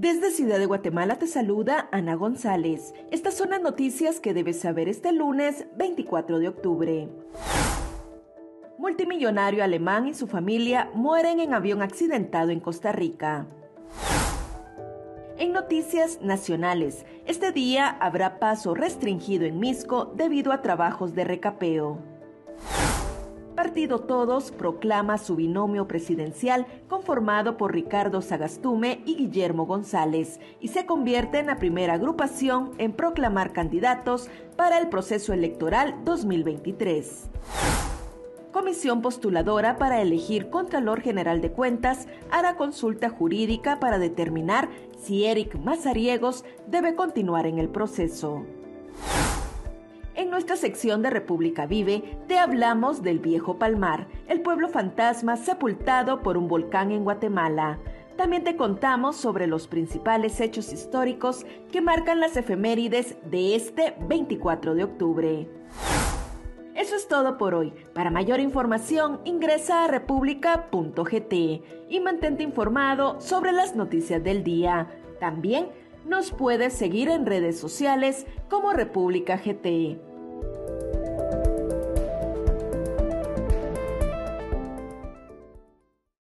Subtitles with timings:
[0.00, 2.94] Desde Ciudad de Guatemala te saluda Ana González.
[3.10, 7.08] Estas son las noticias que debes saber este lunes 24 de octubre.
[8.78, 13.48] Multimillonario alemán y su familia mueren en avión accidentado en Costa Rica.
[15.36, 21.98] En noticias nacionales, este día habrá paso restringido en Misco debido a trabajos de recapeo.
[23.58, 30.86] Partido Todos proclama su binomio presidencial conformado por Ricardo Sagastume y Guillermo González y se
[30.86, 37.30] convierte en la primera agrupación en proclamar candidatos para el proceso electoral 2023.
[38.52, 44.68] Comisión postuladora para elegir Contralor General de Cuentas hará consulta jurídica para determinar
[45.02, 48.44] si Eric Mazariegos debe continuar en el proceso.
[50.38, 56.22] En nuestra sección de República Vive te hablamos del Viejo Palmar, el pueblo fantasma sepultado
[56.22, 57.80] por un volcán en Guatemala.
[58.16, 64.76] También te contamos sobre los principales hechos históricos que marcan las efemérides de este 24
[64.76, 65.50] de octubre.
[66.76, 67.72] Eso es todo por hoy.
[67.92, 71.34] Para mayor información ingresa a república.gt
[71.88, 74.86] y mantente informado sobre las noticias del día.
[75.18, 75.66] También
[76.06, 80.06] nos puedes seguir en redes sociales como República GT.